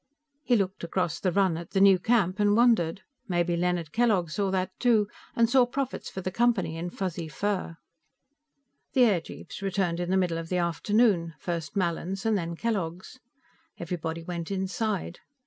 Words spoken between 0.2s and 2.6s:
He looked across the run at the new camp and